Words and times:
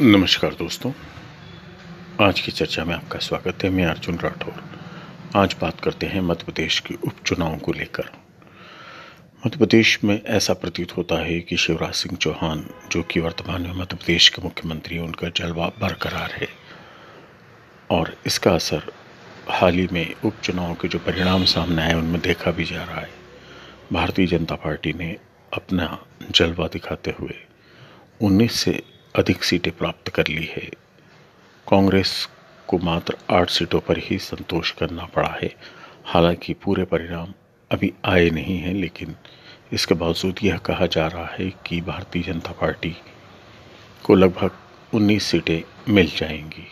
नमस्कार 0.00 0.54
दोस्तों। 0.54 0.92
आज 2.26 2.40
की 2.40 2.52
चर्चा 2.52 2.84
में 2.84 2.94
आपका 2.94 3.18
स्वागत 3.18 3.64
है। 3.64 3.70
मैं 3.70 3.84
अर्जुन 3.84 4.18
राठौर। 4.18 4.64
आज 5.36 5.56
बात 5.60 5.80
करते 5.80 6.06
हैं 6.06 6.20
मध्य 6.20 6.44
प्रदेश 6.44 6.80
के 6.80 6.94
उपचुनाव 6.94 7.56
को 7.56 7.72
लेकर। 7.72 8.04
मध्य 9.46 9.58
प्रदेश 9.58 10.04
में 10.04 10.22
ऐसा 10.22 10.54
प्रतीत 10.54 10.96
होता 10.96 11.14
है 11.14 11.40
कि 11.40 11.56
शिवराज 11.56 11.94
सिंह 11.94 12.16
चौहान, 12.16 12.70
जो 12.92 13.02
कि 13.02 13.20
वर्तमान 13.20 13.62
में 13.62 13.72
मध्य 13.72 13.96
प्रदेश 13.96 14.28
के 14.28 14.42
मुख्यमंत्री 14.42 14.96
हैं, 14.96 15.02
उनका 15.02 15.28
जलवा 15.28 15.68
बरकरार 15.68 16.32
है। 16.32 16.48
और 17.90 18.16
इसका 18.26 18.54
असर 18.54 18.82
हाल 19.48 19.74
ही 19.74 19.88
में 19.92 20.14
उपचुनाव 20.24 20.74
के 20.74 20.88
जो 20.88 20.98
परिणाम 20.98 21.44
सामने 21.44 21.82
आए 21.82 21.94
उनमें 21.94 22.20
देखा 22.20 22.50
भी 22.50 22.64
जा 22.64 22.84
रहा 22.84 23.00
है। 23.00 23.10
भारतीय 23.92 24.26
जनता 24.26 24.54
पार्टी 24.54 24.92
ने 24.92 25.16
अपना 25.54 26.04
जलवा 26.30 26.66
दिखाते 26.66 27.14
हुए 27.20 27.34
19 28.20 28.52
से 28.52 28.95
अधिक 29.16 29.44
सीटें 29.44 29.72
प्राप्त 29.72 30.08
कर 30.08 30.26
ली 30.28 30.44
है। 30.44 30.70
कांग्रेस 31.68 32.28
को 32.68 32.78
मात्र 32.78 33.16
आठ 33.30 33.50
सीटों 33.50 33.80
पर 33.80 33.98
ही 33.98 34.18
संतोष 34.18 34.70
करना 34.70 35.04
पड़ा 35.04 35.38
है। 35.42 35.54
हालाँकि 36.04 36.54
पूरे 36.54 36.84
परिणाम 36.84 37.34
अभी 37.70 37.92
आए 38.04 38.30
नहीं 38.30 38.58
हैं, 38.58 38.74
लेकिन 38.74 39.16
इसके 39.72 39.94
बावजूद 39.94 40.36
यह 40.42 40.58
कहा 40.58 40.86
जा 40.86 41.06
रहा 41.06 41.26
है 41.26 41.52
कि 41.66 41.80
भारतीय 41.80 42.22
जनता 42.22 42.52
पार्टी 42.52 42.96
को 44.04 44.14
लगभग 44.14 44.50
19 44.94 45.22
सीटें 45.22 45.92
मिल 45.92 46.06
जाएँगी। 46.06 46.66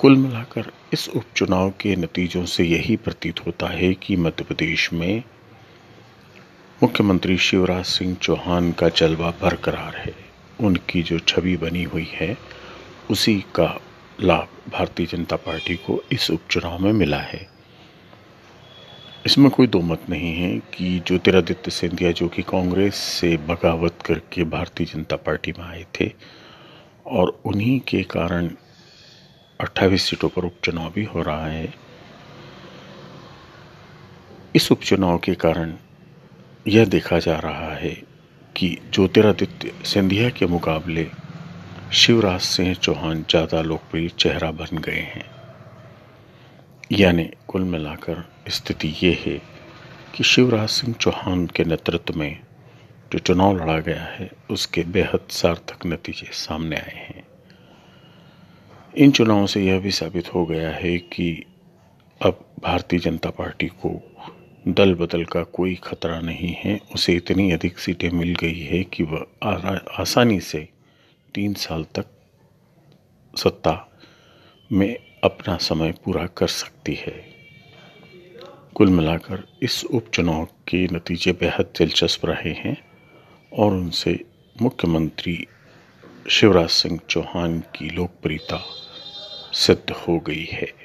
कुल 0.00 0.16
मिलाकर 0.16 0.72
इस 0.92 1.08
उपचुनाव 1.08 1.70
के 1.70 1.96
नतीजों 1.96 2.44
से 2.44 2.64
यही 2.64 2.96
प्रतीत 2.96 3.46
होता 3.46 3.66
है 3.66 3.94
कि 3.94 4.16
मध्य 4.16 4.44
प्रदेश 4.44 4.92
में 4.92 5.22
मुख्यमंत्री 6.82 7.38
शिवराज 7.38 7.84
सिंह 7.84 8.14
चौहान 8.14 8.72
का 8.72 8.88
जलवा 8.88 9.30
बरकरार 9.30 9.96
है। 9.96 10.21
उनकी 10.62 11.02
जो 11.02 11.18
छवि 11.18 11.56
बनी 11.56 11.82
हुई 11.82 12.08
है, 12.12 12.36
उसी 13.10 13.44
का 13.54 13.80
लाभ 14.20 14.48
भारतीय 14.72 15.06
जनता 15.06 15.36
पार्टी 15.36 15.76
को 15.76 16.02
इस 16.12 16.30
उपचुनाव 16.30 16.78
में 16.78 16.92
मिला 16.92 17.20
है। 17.20 17.46
इसमें 19.26 19.50
कोई 19.50 19.66
दो 19.66 19.80
मत 19.80 20.02
नहीं 20.10 20.34
है 20.34 20.58
कि 20.58 21.02
ज्योतिरादित्य 21.06 21.70
सिंधिया 21.70 22.12
जो 22.12 22.28
कि 22.28 22.42
कांग्रेस 22.42 22.94
से 22.94 23.36
बगावत 23.36 23.98
करके 24.06 24.44
भारतीय 24.44 24.86
जनता 24.86 25.16
पार्टी 25.16 25.52
में 25.58 25.64
आए 25.64 25.84
थे 26.00 26.10
और 27.06 27.40
उन्हीं 27.44 27.80
के 27.80 28.02
कारण 28.02 28.50
28 29.60 30.02
सीटों 30.02 30.28
पर 30.28 30.44
उपचुनाव 30.44 30.92
भी 30.92 31.04
हो 31.04 31.22
रहा 31.22 31.46
है। 31.46 31.74
इस 34.56 34.72
उपचुनाव 34.72 35.18
के 35.18 35.34
कारण 35.34 35.74
यह 36.68 36.84
देखा 36.84 37.18
जा 37.18 37.38
रहा 37.38 37.74
है 37.74 38.11
कि 38.62 38.76
ज्योतिरादित्य 38.94 39.72
सिंधिया 39.84 40.28
के 40.30 40.46
मुकाबले 40.46 41.06
शिवराज 41.92 42.40
सिंह 42.40 42.74
चौहान 42.74 43.24
ज़्यादा 43.30 43.62
लोकप्रिय 43.62 44.08
चेहरा 44.08 44.50
बन 44.50 44.78
गए 44.78 45.00
हैं। 45.14 45.24
यानी 46.92 47.24
कुल 47.48 47.62
मिलाकर 47.62 48.22
स्थिति 48.48 48.88
ये 49.02 49.12
है 49.26 49.36
कि 50.14 50.24
शिवराज 50.24 50.68
सिंह 50.68 50.94
चौहान 50.94 51.46
के 51.46 51.64
नेतृत्व 51.64 52.18
में 52.18 52.38
जो 53.12 53.18
चुनाव 53.18 53.56
लड़ा 53.56 53.78
गया 53.80 54.02
है, 54.02 54.30
उसके 54.50 54.82
बेहद 54.84 55.26
सार्थक 55.30 55.86
नतीजे 55.86 56.28
सामने 56.32 56.76
आए 56.76 57.06
हैं। 57.08 57.24
इन 58.94 59.10
चुनावों 59.10 59.46
से 59.46 59.64
यह 59.64 59.80
भी 59.80 59.90
साबित 59.90 60.34
हो 60.34 60.46
गया 60.46 60.70
है 60.70 60.96
कि 60.98 61.32
अब 62.20 62.44
भारतीय 62.62 63.00
जनता 63.00 63.30
पार्टी 63.30 63.66
को 63.66 64.00
दल 64.68 64.94
बदल 64.94 65.24
का 65.24 65.42
कोई 65.42 65.74
खतरा 65.74 66.20
नहीं 66.20 66.54
है। 66.58 66.78
उसे 66.94 67.12
इतनी 67.12 67.50
अधिक 67.52 67.78
सीटें 67.78 68.10
मिल 68.10 68.34
गई 68.34 68.60
है 68.60 68.82
कि 68.84 69.02
वह 69.02 69.26
आसानी 70.00 70.40
से 70.40 70.68
तीन 71.34 71.54
साल 71.54 71.84
तक 71.94 72.06
सत्ता 73.34 73.74
में 74.70 74.96
अपना 75.24 75.56
समय 75.56 75.92
पूरा 76.04 76.26
कर 76.26 76.46
सकती 76.46 76.94
है। 76.94 77.14
कुल 78.74 78.88
मिलाकर 78.88 79.42
इस 79.62 79.84
उपचुनाव 79.84 80.44
के 80.68 80.84
नतीजे 80.92 81.32
बेहद 81.32 81.72
दिलचस्प 81.78 82.26
रहे 82.26 82.52
हैं 82.52 82.76
और 83.52 83.72
उनसे 83.72 84.18
मुख्यमंत्री 84.62 85.46
शिवराज 86.30 86.68
सिंह 86.68 87.00
चौहान 87.10 87.58
की 87.60 87.90
लोकप्रियता 87.90 88.62
सिद्ध 89.52 89.90
हो 89.92 90.18
गई 90.18 90.44
है। 90.44 90.81